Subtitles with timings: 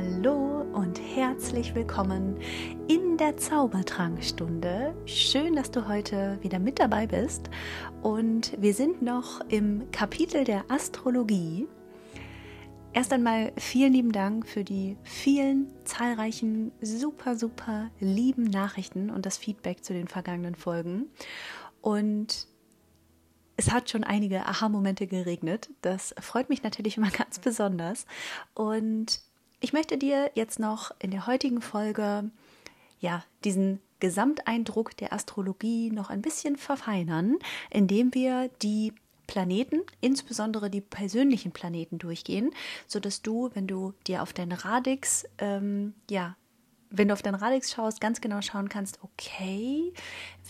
[0.00, 2.38] Hallo und herzlich willkommen
[2.88, 4.94] in der Zaubertrankstunde.
[5.04, 7.50] Schön, dass du heute wieder mit dabei bist.
[8.00, 11.68] Und wir sind noch im Kapitel der Astrologie.
[12.94, 19.36] Erst einmal vielen lieben Dank für die vielen zahlreichen, super, super lieben Nachrichten und das
[19.36, 21.10] Feedback zu den vergangenen Folgen.
[21.82, 22.46] Und
[23.58, 25.68] es hat schon einige Aha-Momente geregnet.
[25.82, 28.06] Das freut mich natürlich immer ganz besonders.
[28.54, 29.20] Und
[29.60, 32.30] ich möchte dir jetzt noch in der heutigen Folge
[32.98, 37.36] ja diesen Gesamteindruck der Astrologie noch ein bisschen verfeinern,
[37.70, 38.94] indem wir die
[39.26, 42.50] Planeten, insbesondere die persönlichen Planeten durchgehen,
[42.86, 46.36] sodass du, wenn du dir auf deinen Radix ähm, ja
[46.90, 49.92] wenn du auf deinen Radix schaust, ganz genau schauen kannst, okay,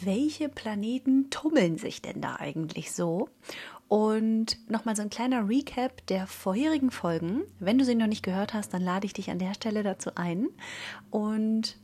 [0.00, 3.28] welche Planeten tummeln sich denn da eigentlich so?
[3.90, 7.42] Und nochmal so ein kleiner Recap der vorherigen Folgen.
[7.58, 10.12] Wenn du sie noch nicht gehört hast, dann lade ich dich an der Stelle dazu
[10.14, 10.46] ein.
[11.10, 11.76] Und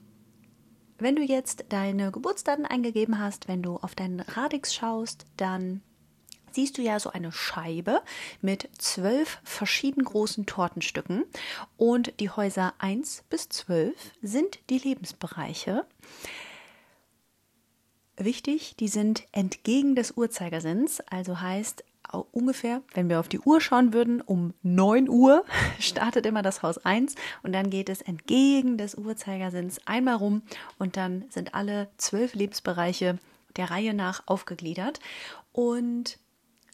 [0.99, 5.83] wenn du jetzt deine Geburtsdaten eingegeben hast, wenn du auf deinen Radix schaust, dann
[6.53, 8.03] siehst du ja so eine Scheibe
[8.41, 11.25] mit zwölf verschieden großen Tortenstücken
[11.77, 15.85] und die Häuser 1 bis 12 sind die Lebensbereiche.
[18.17, 21.85] Wichtig, die sind entgegen des Uhrzeigersinns, also heißt
[22.21, 25.45] ungefähr, wenn wir auf die Uhr schauen würden, um 9 Uhr
[25.79, 30.43] startet immer das Haus 1 und dann geht es entgegen des Uhrzeigersinns einmal rum
[30.79, 33.19] und dann sind alle zwölf Lebensbereiche
[33.57, 35.01] der Reihe nach aufgegliedert.
[35.53, 36.19] Und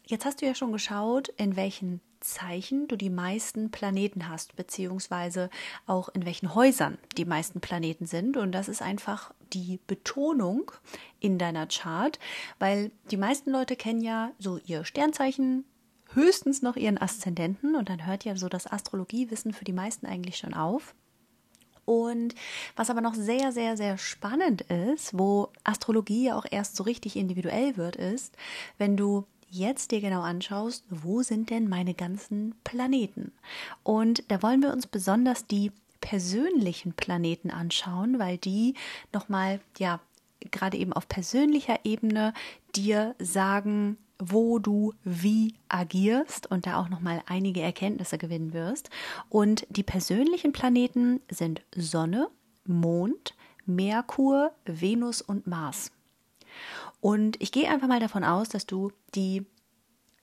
[0.05, 5.49] Jetzt hast du ja schon geschaut, in welchen Zeichen du die meisten Planeten hast, beziehungsweise
[5.85, 8.37] auch in welchen Häusern die meisten Planeten sind.
[8.37, 10.71] Und das ist einfach die Betonung
[11.19, 12.17] in deiner Chart,
[12.59, 15.65] weil die meisten Leute kennen ja so ihr Sternzeichen,
[16.13, 20.37] höchstens noch ihren Aszendenten und dann hört ja so das Astrologiewissen für die meisten eigentlich
[20.37, 20.95] schon auf.
[21.85, 22.33] Und
[22.75, 27.17] was aber noch sehr, sehr, sehr spannend ist, wo Astrologie ja auch erst so richtig
[27.17, 28.35] individuell wird, ist,
[28.77, 33.31] wenn du jetzt dir genau anschaust, wo sind denn meine ganzen Planeten?
[33.83, 35.71] Und da wollen wir uns besonders die
[36.01, 38.73] persönlichen Planeten anschauen, weil die
[39.13, 39.99] nochmal, ja,
[40.51, 42.33] gerade eben auf persönlicher Ebene
[42.75, 48.89] dir sagen, wo du wie agierst und da auch nochmal einige Erkenntnisse gewinnen wirst.
[49.29, 52.29] Und die persönlichen Planeten sind Sonne,
[52.65, 53.35] Mond,
[53.65, 55.91] Merkur, Venus und Mars.
[57.03, 59.45] Und ich gehe einfach mal davon aus, dass du die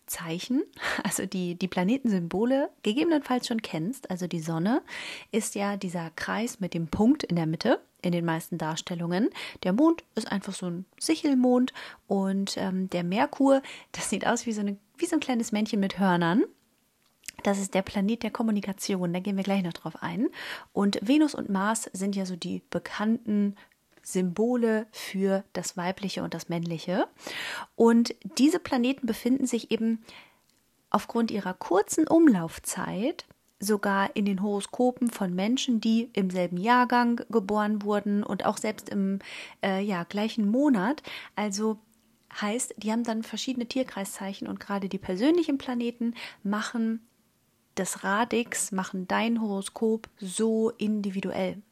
[0.06, 0.62] Zeichen,
[1.04, 4.10] also die, die Planetensymbole, gegebenenfalls schon kennst.
[4.10, 4.80] Also die Sonne
[5.30, 9.28] ist ja dieser Kreis mit dem Punkt in der Mitte in den meisten Darstellungen.
[9.62, 11.74] Der Mond ist einfach so ein Sichelmond
[12.06, 13.60] und ähm, der Merkur,
[13.92, 16.44] das sieht aus wie so, eine, wie so ein kleines Männchen mit Hörnern.
[17.42, 20.28] Das ist der Planet der Kommunikation, da gehen wir gleich noch drauf ein.
[20.72, 23.54] Und Venus und Mars sind ja so die bekannten
[24.02, 27.06] Symbole für das Weibliche und das Männliche.
[27.76, 30.02] Und diese Planeten befinden sich eben
[30.90, 33.26] aufgrund ihrer kurzen Umlaufzeit
[33.60, 38.88] sogar in den Horoskopen von Menschen, die im selben Jahrgang geboren wurden und auch selbst
[38.88, 39.18] im
[39.62, 41.02] äh, ja, gleichen Monat.
[41.36, 41.78] Also
[42.40, 47.06] heißt, die haben dann verschiedene Tierkreiszeichen und gerade die persönlichen Planeten machen
[47.76, 51.62] des Radix machen dein Horoskop so individuell,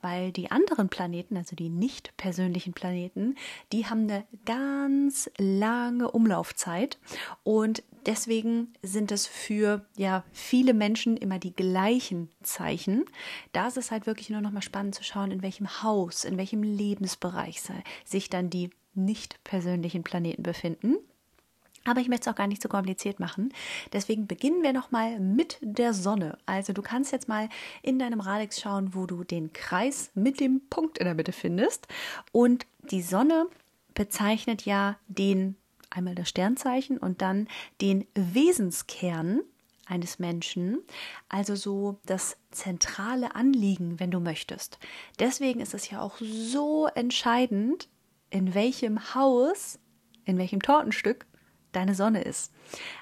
[0.00, 3.34] weil die anderen Planeten, also die nicht persönlichen Planeten,
[3.72, 6.98] die haben eine ganz lange Umlaufzeit
[7.42, 13.04] und deswegen sind es für ja viele Menschen immer die gleichen Zeichen.
[13.52, 16.38] Da ist es halt wirklich nur noch mal spannend zu schauen, in welchem Haus, in
[16.38, 17.60] welchem Lebensbereich
[18.04, 20.96] sich dann die nicht persönlichen Planeten befinden.
[21.88, 23.50] Aber ich möchte es auch gar nicht so kompliziert machen.
[23.94, 26.36] Deswegen beginnen wir nochmal mit der Sonne.
[26.44, 27.48] Also du kannst jetzt mal
[27.82, 31.88] in deinem Radix schauen, wo du den Kreis mit dem Punkt in der Mitte findest.
[32.30, 33.46] Und die Sonne
[33.94, 35.56] bezeichnet ja den
[35.88, 37.48] einmal das Sternzeichen und dann
[37.80, 39.40] den Wesenskern
[39.86, 40.80] eines Menschen,
[41.30, 44.78] also so das zentrale Anliegen, wenn du möchtest.
[45.18, 47.88] Deswegen ist es ja auch so entscheidend,
[48.28, 49.78] in welchem Haus,
[50.26, 51.24] in welchem Tortenstück
[51.72, 52.52] deine Sonne ist.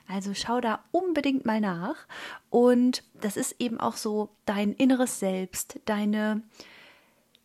[0.09, 2.07] Also schau da unbedingt mal nach.
[2.51, 6.43] Und das ist eben auch so dein inneres Selbst, deine,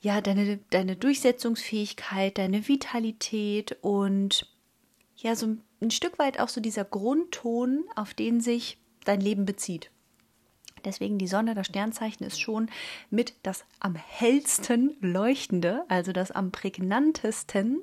[0.01, 4.47] ja, deine, deine Durchsetzungsfähigkeit, deine Vitalität und
[5.17, 9.91] ja, so ein Stück weit auch so dieser Grundton, auf den sich dein Leben bezieht.
[10.85, 12.69] Deswegen die Sonne, das Sternzeichen ist schon
[13.09, 17.81] mit das am hellsten leuchtende, also das am prägnantesten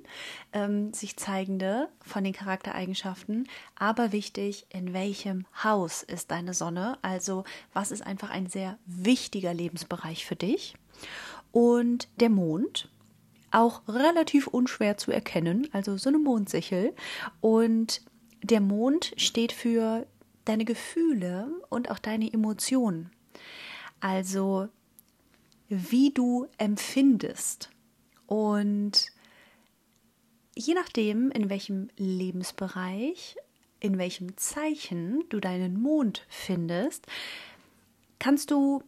[0.52, 3.48] ähm, sich zeigende von den Charaktereigenschaften.
[3.76, 6.98] Aber wichtig, in welchem Haus ist deine Sonne?
[7.02, 10.74] Also was ist einfach ein sehr wichtiger Lebensbereich für dich?
[11.52, 12.90] Und der Mond,
[13.50, 16.94] auch relativ unschwer zu erkennen, also so eine Mondsichel.
[17.40, 18.02] Und
[18.42, 20.06] der Mond steht für
[20.48, 23.10] deine Gefühle und auch deine Emotionen.
[24.00, 24.68] Also
[25.68, 27.70] wie du empfindest.
[28.26, 29.12] Und
[30.54, 33.36] je nachdem, in welchem Lebensbereich,
[33.80, 37.06] in welchem Zeichen du deinen Mond findest,
[38.18, 38.82] kannst du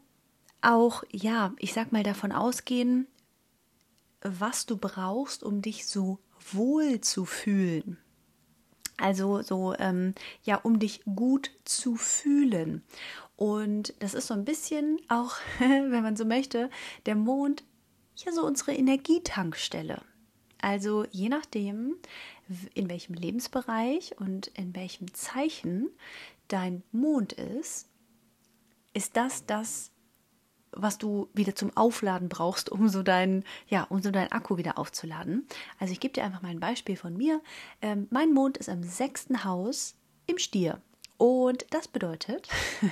[0.62, 3.06] auch, ja, ich sag mal davon ausgehen,
[4.22, 6.18] was du brauchst, um dich so
[6.52, 7.98] wohl zu fühlen.
[9.00, 12.82] Also so, ähm, ja, um dich gut zu fühlen.
[13.36, 16.70] Und das ist so ein bisschen auch, wenn man so möchte,
[17.06, 17.64] der Mond
[18.16, 20.02] ja so unsere Energietankstelle.
[20.60, 21.96] Also je nachdem,
[22.74, 25.88] in welchem Lebensbereich und in welchem Zeichen
[26.48, 27.88] dein Mond ist,
[28.92, 29.90] ist das das,
[30.72, 34.78] was du wieder zum Aufladen brauchst, um so deinen, ja, um so deinen Akku wieder
[34.78, 35.46] aufzuladen.
[35.78, 37.40] Also ich gebe dir einfach mal ein Beispiel von mir.
[37.82, 39.94] Ähm, mein Mond ist im sechsten Haus
[40.26, 40.80] im Stier.
[41.20, 42.48] Und das bedeutet,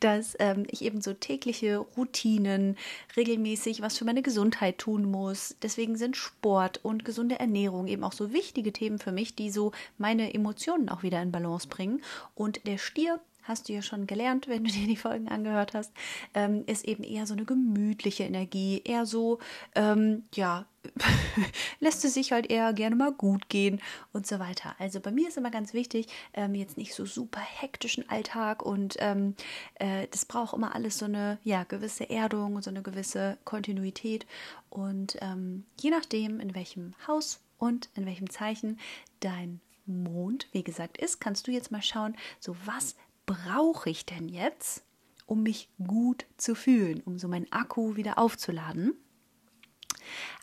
[0.00, 2.78] dass ähm, ich eben so tägliche Routinen,
[3.18, 5.56] regelmäßig was für meine Gesundheit tun muss.
[5.60, 9.72] Deswegen sind Sport und gesunde Ernährung eben auch so wichtige Themen für mich, die so
[9.98, 12.00] meine Emotionen auch wieder in Balance bringen.
[12.34, 15.92] Und der Stier hast du ja schon gelernt, wenn du dir die Folgen angehört hast,
[16.34, 19.38] ähm, ist eben eher so eine gemütliche Energie, eher so,
[19.74, 20.66] ähm, ja,
[21.80, 23.80] lässt es sich halt eher gerne mal gut gehen
[24.12, 24.74] und so weiter.
[24.78, 28.96] Also bei mir ist immer ganz wichtig, ähm, jetzt nicht so super hektischen Alltag und
[29.00, 29.34] ähm,
[29.76, 34.26] äh, das braucht immer alles so eine ja, gewisse Erdung, so eine gewisse Kontinuität
[34.70, 38.78] und ähm, je nachdem, in welchem Haus und in welchem Zeichen
[39.20, 42.96] dein Mond, wie gesagt, ist, kannst du jetzt mal schauen, so was
[43.26, 44.84] brauche ich denn jetzt,
[45.26, 48.94] um mich gut zu fühlen, um so meinen Akku wieder aufzuladen?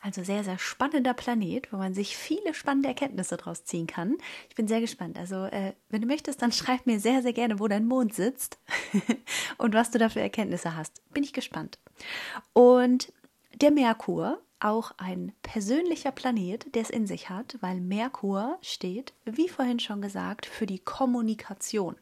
[0.01, 4.17] Also sehr, sehr spannender Planet, wo man sich viele spannende Erkenntnisse draus ziehen kann.
[4.49, 5.17] Ich bin sehr gespannt.
[5.17, 8.59] Also, äh, wenn du möchtest, dann schreib mir sehr, sehr gerne, wo dein Mond sitzt
[9.57, 11.01] und was du da für Erkenntnisse hast.
[11.13, 11.79] Bin ich gespannt.
[12.51, 13.13] Und
[13.55, 19.49] der Merkur auch ein persönlicher Planet, der es in sich hat, weil Merkur steht, wie
[19.49, 21.95] vorhin schon gesagt, für die Kommunikation.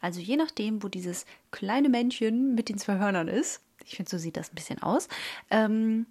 [0.00, 4.18] Also je nachdem, wo dieses kleine Männchen mit den zwei Hörnern ist, ich finde, so
[4.18, 5.08] sieht das ein bisschen aus,
[5.50, 6.06] ähm,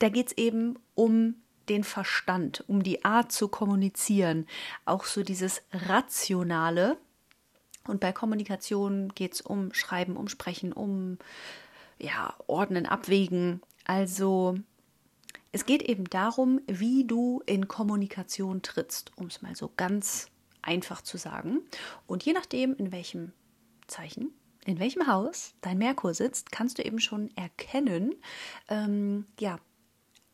[0.00, 1.36] da geht es eben um
[1.68, 4.46] den Verstand, um die Art zu kommunizieren,
[4.84, 6.98] auch so dieses Rationale.
[7.86, 11.18] Und bei Kommunikation geht es um Schreiben, um Sprechen, um
[11.98, 13.62] ja, Ordnen, Abwägen.
[13.84, 14.56] Also
[15.52, 20.28] es geht eben darum, wie du in Kommunikation trittst, um es mal so ganz
[20.62, 21.60] einfach zu sagen.
[22.06, 23.32] Und je nachdem, in welchem
[23.86, 24.32] Zeichen,
[24.64, 28.14] in welchem Haus dein Merkur sitzt, kannst du eben schon erkennen,
[28.68, 29.58] ähm, ja,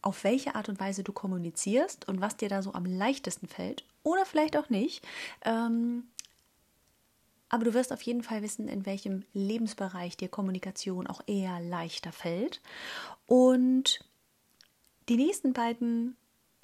[0.03, 3.85] auf welche Art und Weise du kommunizierst und was dir da so am leichtesten fällt
[4.05, 5.05] oder vielleicht auch nicht.
[5.44, 6.05] Ähm,
[7.49, 12.12] aber du wirst auf jeden Fall wissen, in welchem Lebensbereich dir Kommunikation auch eher leichter
[12.12, 12.61] fällt.
[13.26, 14.00] Und
[15.09, 16.17] die nächsten beiden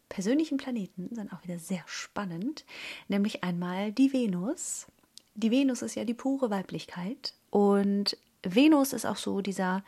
[0.08, 2.64] persönlichen Planeten sind auch wieder sehr spannend,
[3.08, 4.86] nämlich einmal die Venus.
[5.34, 9.82] Die Venus ist ja die pure Weiblichkeit und Venus ist auch so dieser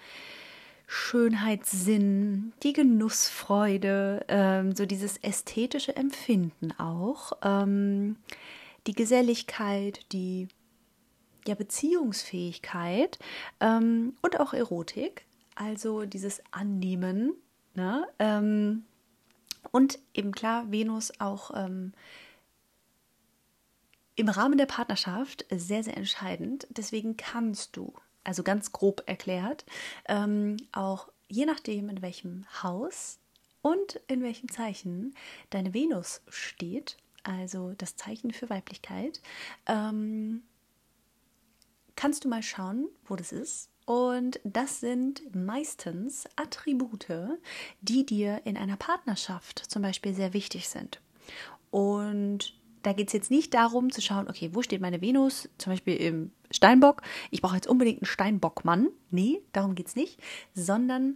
[0.89, 8.17] Schönheitssinn, die Genussfreude, ähm, so dieses ästhetische Empfinden auch, ähm,
[8.87, 10.49] die Geselligkeit, die
[11.47, 13.19] ja, Beziehungsfähigkeit
[13.61, 15.25] ähm, und auch Erotik,
[15.57, 17.33] also dieses Annehmen
[17.77, 18.09] Ne?
[18.19, 18.85] Ähm,
[19.71, 21.93] und eben klar, Venus auch ähm,
[24.15, 26.67] im Rahmen der Partnerschaft sehr, sehr entscheidend.
[26.71, 27.93] Deswegen kannst du,
[28.25, 29.67] also ganz grob erklärt,
[30.09, 33.19] ähm, auch je nachdem, in welchem Haus
[33.61, 35.15] und in welchem Zeichen
[35.51, 39.21] deine Venus steht, also das Zeichen für Weiblichkeit,
[39.67, 40.43] ähm,
[41.95, 47.39] kannst du mal schauen, wo das ist und das sind meistens Attribute,
[47.81, 51.01] die dir in einer Partnerschaft zum Beispiel sehr wichtig sind.
[51.71, 55.73] Und da geht es jetzt nicht darum zu schauen, okay, wo steht meine Venus, zum
[55.73, 57.03] Beispiel im Steinbock.
[57.31, 58.89] Ich brauche jetzt unbedingt einen Steinbockmann.
[59.11, 60.21] Nee, darum geht es nicht,
[60.55, 61.15] sondern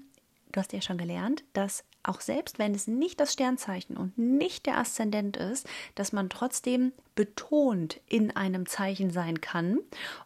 [0.53, 4.67] du hast ja schon gelernt, dass auch selbst wenn es nicht das Sternzeichen und nicht
[4.67, 9.81] der Aszendent ist, dass man trotzdem betont in einem Zeichen sein kann.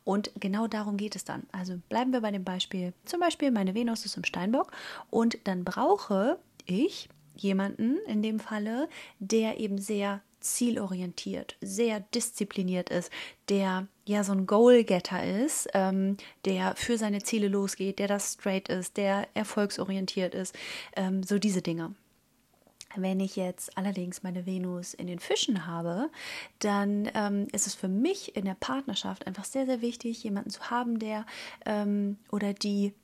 [0.04, 1.45] Und genau darum geht es dann.
[1.50, 2.93] Also bleiben wir bei dem Beispiel.
[3.04, 4.71] Zum Beispiel, meine Venus ist im Steinbock
[5.11, 8.88] und dann brauche ich jemanden in dem Falle,
[9.19, 13.10] der eben sehr zielorientiert, sehr diszipliniert ist,
[13.48, 18.68] der ja so ein Goalgetter ist, ähm, der für seine Ziele losgeht, der das straight
[18.68, 20.54] ist, der erfolgsorientiert ist,
[20.96, 21.94] ähm, so diese Dinge.
[22.96, 26.10] Wenn ich jetzt allerdings meine Venus in den Fischen habe,
[26.60, 30.70] dann ähm, ist es für mich in der Partnerschaft einfach sehr, sehr wichtig, jemanden zu
[30.70, 31.26] haben, der
[31.66, 32.94] ähm, oder die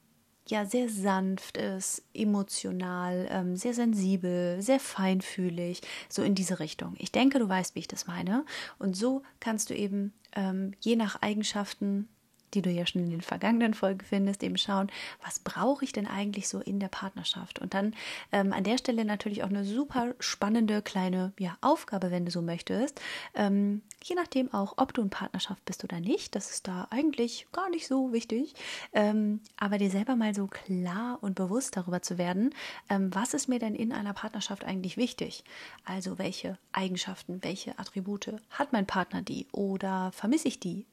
[0.50, 6.95] ja sehr sanft ist, emotional, ähm, sehr sensibel, sehr feinfühlig, so in diese Richtung.
[6.99, 8.45] Ich denke, du weißt, wie ich das meine.
[8.78, 12.09] Und so kannst du eben ähm, je nach Eigenschaften
[12.54, 14.90] die du ja schon in den vergangenen Folgen findest, eben schauen,
[15.25, 17.59] was brauche ich denn eigentlich so in der Partnerschaft?
[17.59, 17.95] Und dann
[18.33, 22.42] ähm, an der Stelle natürlich auch eine super spannende kleine ja, Aufgabe, wenn du so
[22.42, 23.00] möchtest.
[23.35, 27.47] Ähm, je nachdem auch, ob du in Partnerschaft bist oder nicht, das ist da eigentlich
[27.52, 28.54] gar nicht so wichtig,
[28.92, 32.54] ähm, aber dir selber mal so klar und bewusst darüber zu werden,
[32.88, 35.45] ähm, was ist mir denn in einer Partnerschaft eigentlich wichtig?
[35.85, 40.87] Also welche Eigenschaften, welche Attribute hat mein Partner die oder vermisse ich die?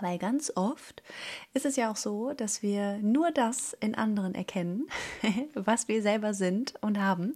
[0.00, 1.02] Weil ganz oft
[1.54, 4.88] ist es ja auch so, dass wir nur das in anderen erkennen,
[5.54, 7.34] was wir selber sind und haben.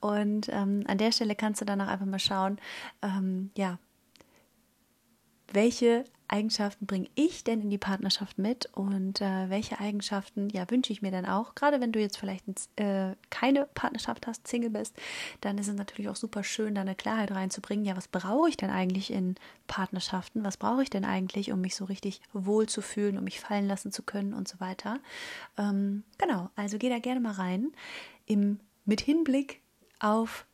[0.00, 2.58] Und ähm, an der Stelle kannst du danach einfach mal schauen,
[3.02, 3.78] ähm, ja,
[5.52, 10.92] welche Eigenschaften bringe ich denn in die Partnerschaft mit und äh, welche Eigenschaften ja wünsche
[10.92, 11.54] ich mir dann auch?
[11.54, 12.44] Gerade wenn du jetzt vielleicht
[12.76, 14.94] äh, keine Partnerschaft hast, Single bist,
[15.40, 17.84] dann ist es natürlich auch super schön, da eine Klarheit reinzubringen.
[17.84, 20.44] Ja, was brauche ich denn eigentlich in Partnerschaften?
[20.44, 23.66] Was brauche ich denn eigentlich, um mich so richtig wohl zu fühlen, um mich fallen
[23.66, 25.00] lassen zu können und so weiter?
[25.56, 27.72] Ähm, genau, also geh da gerne mal rein
[28.26, 29.60] im mit Hinblick
[30.00, 30.46] auf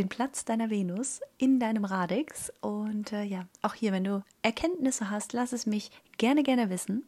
[0.00, 2.50] den Platz deiner Venus in deinem Radix.
[2.62, 7.04] Und äh, ja, auch hier, wenn du Erkenntnisse hast, lass es mich gerne, gerne wissen.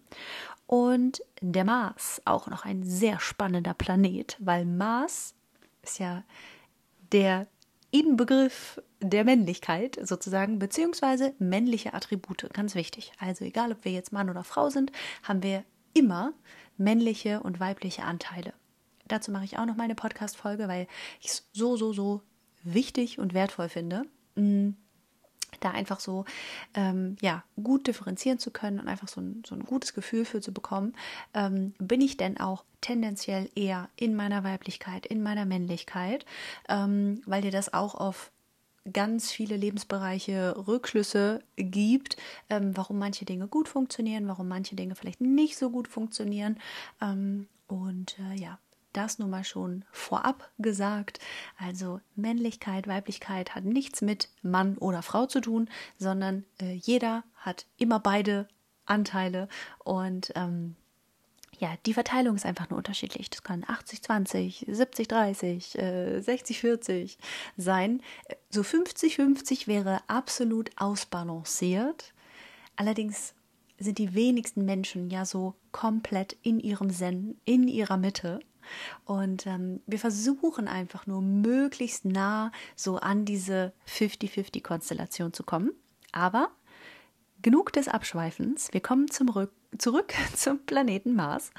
[0.66, 5.34] Und der Mars, auch noch ein sehr spannender Planet, weil Mars
[5.82, 6.22] ist ja
[7.12, 7.46] der
[7.90, 13.12] Inbegriff der Männlichkeit sozusagen, beziehungsweise männliche Attribute, ganz wichtig.
[13.18, 16.34] Also egal, ob wir jetzt Mann oder Frau sind, haben wir immer
[16.76, 18.52] männliche und weibliche Anteile.
[19.08, 20.86] Dazu mache ich auch noch meine Podcast-Folge, weil
[21.20, 22.22] ich es so, so, so
[22.62, 24.04] wichtig und wertvoll finde.
[24.34, 24.70] Mm,
[25.60, 26.24] da einfach so
[26.74, 30.40] ähm, ja gut differenzieren zu können und einfach so ein, so ein gutes Gefühl für
[30.40, 30.94] zu bekommen,
[31.34, 36.24] ähm, bin ich denn auch tendenziell eher in meiner Weiblichkeit, in meiner Männlichkeit,
[36.68, 38.32] ähm, weil dir das auch auf
[38.92, 42.16] ganz viele Lebensbereiche Rückschlüsse gibt,
[42.50, 46.58] ähm, warum manche Dinge gut funktionieren, warum manche Dinge vielleicht nicht so gut funktionieren.
[47.00, 48.58] Ähm, und äh, ja,
[48.92, 51.18] das nun mal schon vorab gesagt.
[51.58, 55.68] Also Männlichkeit, Weiblichkeit hat nichts mit Mann oder Frau zu tun,
[55.98, 58.48] sondern äh, jeder hat immer beide
[58.84, 59.48] Anteile
[59.84, 60.76] und ähm,
[61.62, 63.30] ja, die Verteilung ist einfach nur unterschiedlich.
[63.30, 67.18] Das kann 80-20, 70-30, äh, 60-40
[67.56, 68.02] sein.
[68.50, 72.14] So 50-50 wäre absolut ausbalanciert.
[72.74, 73.34] Allerdings
[73.78, 78.40] sind die wenigsten Menschen ja so komplett in ihrem Zen, in ihrer Mitte.
[79.04, 85.72] Und ähm, wir versuchen einfach nur möglichst nah so an diese 50-50-Konstellation zu kommen.
[86.12, 86.50] Aber
[87.42, 88.72] genug des Abschweifens.
[88.72, 91.50] Wir kommen zum Rück zurück zum Planeten Mars.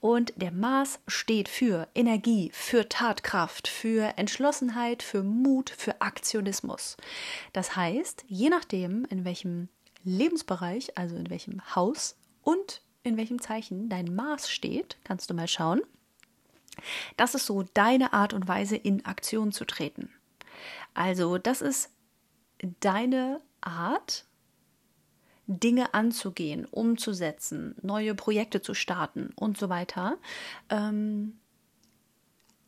[0.00, 6.96] Und der Mars steht für Energie, für Tatkraft, für Entschlossenheit, für Mut, für Aktionismus.
[7.52, 9.68] Das heißt, je nachdem, in welchem
[10.04, 15.48] Lebensbereich, also in welchem Haus und in welchem Zeichen dein Mars steht, kannst du mal
[15.48, 15.80] schauen.
[17.16, 20.10] Das ist so deine Art und Weise, in Aktion zu treten.
[20.94, 21.90] Also, das ist
[22.80, 24.26] deine Art,
[25.46, 30.16] Dinge anzugehen, umzusetzen, neue Projekte zu starten und so weiter.
[30.68, 31.39] Ähm,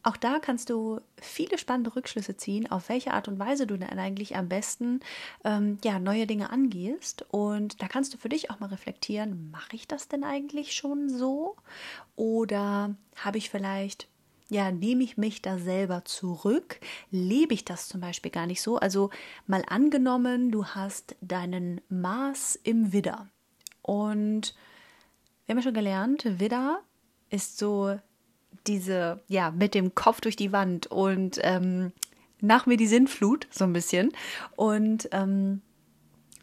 [0.02, 3.98] auch da kannst du viele spannende Rückschlüsse ziehen, auf welche Art und Weise du dann
[3.98, 5.00] eigentlich am besten
[5.44, 7.24] ähm, ja, neue Dinge angehst.
[7.30, 11.08] Und da kannst du für dich auch mal reflektieren, mache ich das denn eigentlich schon
[11.08, 11.56] so?
[12.16, 14.08] Oder habe ich vielleicht
[14.48, 16.78] ja, nehme ich mich da selber zurück?
[17.10, 18.76] Lebe ich das zum Beispiel gar nicht so?
[18.76, 19.08] Also
[19.46, 23.30] mal angenommen, du hast deinen Mars im Widder.
[23.80, 24.54] Und
[25.46, 26.82] wir haben ja schon gelernt, Widder
[27.30, 27.98] ist so
[28.66, 31.92] diese, ja, mit dem Kopf durch die Wand und ähm,
[32.40, 34.12] nach mir die Sinnflut, so ein bisschen.
[34.56, 35.62] Und ähm,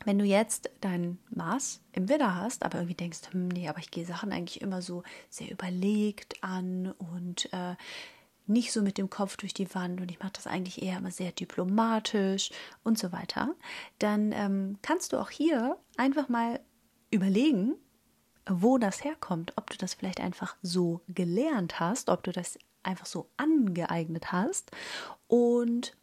[0.06, 3.92] wenn du jetzt dein Maß im Widder hast, aber irgendwie denkst, hm, nee, aber ich
[3.92, 7.76] gehe Sachen eigentlich immer so sehr überlegt an und äh,
[8.48, 11.12] nicht so mit dem Kopf durch die Wand und ich mache das eigentlich eher immer
[11.12, 12.50] sehr diplomatisch
[12.84, 13.54] und so weiter,
[14.00, 16.60] dann ähm, kannst du auch hier einfach mal
[17.12, 17.76] überlegen,
[18.50, 23.06] wo das herkommt, ob du das vielleicht einfach so gelernt hast, ob du das einfach
[23.06, 24.72] so angeeignet hast.
[25.28, 25.96] Und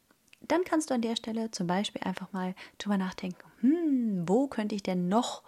[0.42, 4.74] dann kannst du an der Stelle zum Beispiel einfach mal drüber nachdenken, hm, wo könnte
[4.74, 5.42] ich denn noch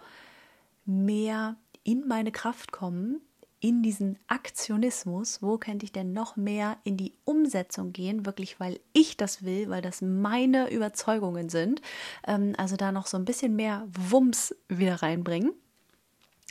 [0.85, 3.21] mehr in meine Kraft kommen,
[3.61, 8.79] in diesen Aktionismus, wo könnte ich denn noch mehr in die Umsetzung gehen, wirklich weil
[8.93, 11.81] ich das will, weil das meine Überzeugungen sind.
[12.25, 15.51] Ähm, also da noch so ein bisschen mehr Wumms wieder reinbringen.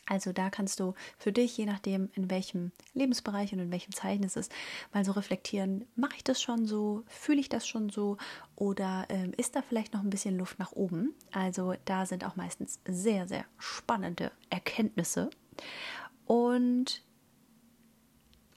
[0.08, 4.24] Also da kannst du für dich, je nachdem, in welchem Lebensbereich und in welchem Zeichen
[4.24, 4.50] es ist,
[4.92, 8.16] mal so reflektieren, mache ich das schon so, fühle ich das schon so
[8.56, 11.14] oder ähm, ist da vielleicht noch ein bisschen Luft nach oben?
[11.30, 15.28] Also da sind auch meistens sehr, sehr spannende Erkenntnisse.
[16.24, 17.02] Und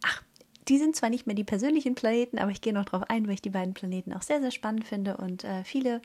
[0.04, 0.24] ach,
[0.70, 3.34] die sind zwar nicht mehr die persönlichen Planeten, aber ich gehe noch darauf ein, weil
[3.34, 6.02] ich die beiden Planeten auch sehr, sehr spannend finde und äh, viele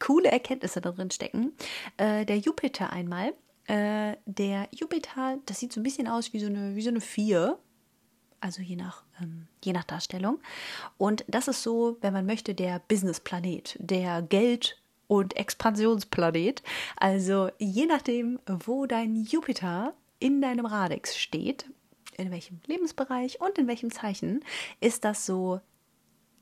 [0.00, 1.52] coole Erkenntnisse darin stecken.
[1.96, 3.32] Äh, der Jupiter einmal
[3.68, 7.00] äh, der Jupiter, das sieht so ein bisschen aus wie so eine, wie so eine
[7.00, 7.58] 4.
[8.40, 10.38] Also je nach, ähm, je nach Darstellung.
[10.96, 16.62] Und das ist so, wenn man möchte, der Business-Planet, der Geld- und Expansionsplanet.
[16.96, 21.66] Also je nachdem, wo dein Jupiter in deinem Radix steht,
[22.16, 24.44] in welchem Lebensbereich und in welchem Zeichen,
[24.80, 25.60] ist das so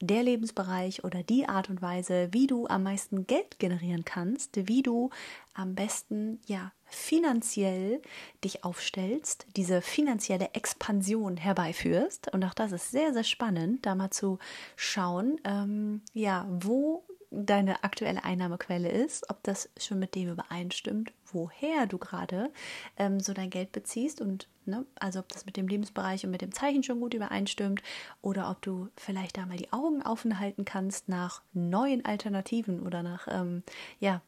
[0.01, 4.83] der Lebensbereich oder die Art und Weise, wie du am meisten Geld generieren kannst, wie
[4.83, 5.11] du
[5.55, 8.01] am besten ja finanziell
[8.45, 12.33] dich aufstellst, diese finanzielle Expansion herbeiführst.
[12.33, 14.39] Und auch das ist sehr, sehr spannend, da mal zu
[14.77, 21.87] schauen, ähm, ja, wo deine aktuelle Einnahmequelle ist, ob das schon mit dem übereinstimmt, woher
[21.87, 22.51] du gerade
[22.97, 26.41] ähm, so dein Geld beziehst und ne, also ob das mit dem Lebensbereich und mit
[26.41, 27.83] dem Zeichen schon gut übereinstimmt
[28.23, 33.03] oder ob du vielleicht da mal die Augen offen halten kannst nach neuen Alternativen oder
[33.03, 33.63] nach ähm,
[33.99, 34.23] ja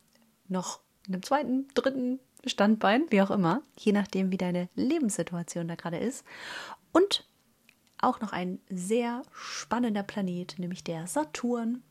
[0.48, 5.98] noch einem zweiten, dritten Standbein, wie auch immer, je nachdem, wie deine Lebenssituation da gerade
[5.98, 6.24] ist.
[6.92, 7.26] Und
[8.00, 11.82] auch noch ein sehr spannender Planet, nämlich der Saturn.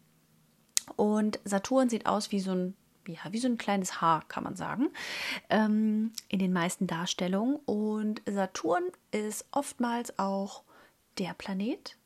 [0.96, 2.75] Und Saturn sieht aus wie so ein,
[3.08, 4.89] ja, wie so ein kleines Haar, kann man sagen,
[5.50, 7.58] ähm, in den meisten Darstellungen.
[7.66, 10.64] Und Saturn ist oftmals auch
[11.18, 11.98] der Planet,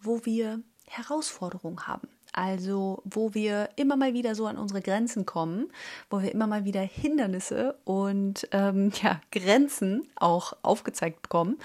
[0.00, 2.08] wo wir Herausforderungen haben.
[2.36, 5.70] Also wo wir immer mal wieder so an unsere Grenzen kommen,
[6.10, 11.58] wo wir immer mal wieder Hindernisse und ähm, ja, Grenzen auch aufgezeigt bekommen.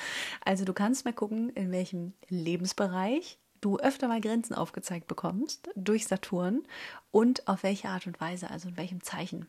[0.46, 6.06] Also du kannst mal gucken, in welchem Lebensbereich du öfter mal Grenzen aufgezeigt bekommst durch
[6.06, 6.62] Saturn
[7.10, 9.48] und auf welche Art und Weise, also in welchem Zeichen.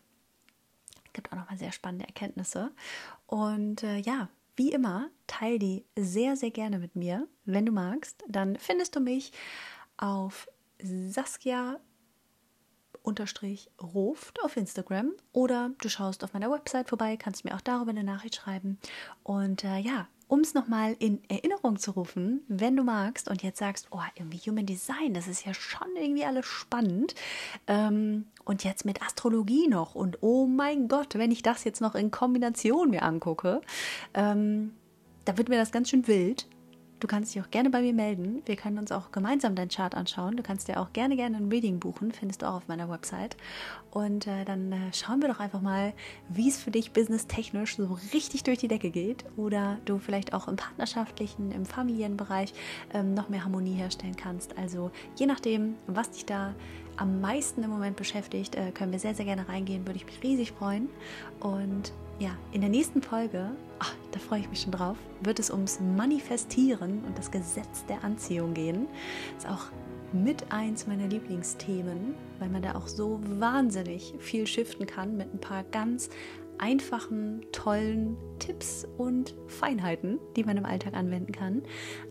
[1.05, 2.71] Es gibt auch nochmal sehr spannende Erkenntnisse.
[3.27, 7.27] Und äh, ja, wie immer, teile die sehr, sehr gerne mit mir.
[7.45, 9.33] Wenn du magst, dann findest du mich
[9.97, 10.47] auf
[10.83, 11.79] Saskia
[13.03, 17.91] unterstrich ruft auf Instagram oder du schaust auf meiner Website vorbei, kannst mir auch darüber
[17.91, 18.77] eine Nachricht schreiben.
[19.23, 23.59] Und äh, ja, um es nochmal in Erinnerung zu rufen, wenn du magst und jetzt
[23.59, 27.15] sagst, oh, irgendwie Human Design, das ist ja schon irgendwie alles spannend.
[27.67, 31.95] Ähm, und jetzt mit Astrologie noch und oh mein Gott, wenn ich das jetzt noch
[31.95, 33.61] in Kombination mir angucke,
[34.13, 34.73] ähm,
[35.25, 36.47] da wird mir das ganz schön wild.
[37.01, 38.43] Du kannst dich auch gerne bei mir melden.
[38.45, 40.37] Wir können uns auch gemeinsam deinen Chart anschauen.
[40.37, 43.35] Du kannst dir auch gerne, gerne ein Reading buchen, findest du auch auf meiner Website.
[43.89, 45.93] Und äh, dann äh, schauen wir doch einfach mal,
[46.29, 49.25] wie es für dich businesstechnisch so richtig durch die Decke geht.
[49.35, 52.53] Oder du vielleicht auch im partnerschaftlichen, im Familienbereich
[52.93, 54.55] ähm, noch mehr Harmonie herstellen kannst.
[54.59, 56.53] Also je nachdem, was dich da
[56.97, 59.87] am meisten im Moment beschäftigt, äh, können wir sehr, sehr gerne reingehen.
[59.87, 60.87] Würde ich mich riesig freuen.
[61.39, 65.51] Und ja, in der nächsten Folge, ach, da freue ich mich schon drauf, wird es
[65.51, 68.87] ums Manifestieren und das Gesetz der Anziehung gehen.
[69.37, 69.65] Ist auch
[70.13, 75.39] mit eins meiner Lieblingsthemen, weil man da auch so wahnsinnig viel shiften kann mit ein
[75.39, 76.09] paar ganz
[76.57, 81.63] einfachen, tollen Tipps und Feinheiten, die man im Alltag anwenden kann.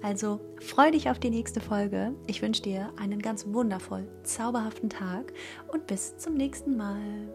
[0.02, 2.14] Also freue dich auf die nächste Folge.
[2.26, 5.32] Ich wünsche dir einen ganz wundervoll zauberhaften Tag
[5.72, 7.30] und bis zum nächsten Mal.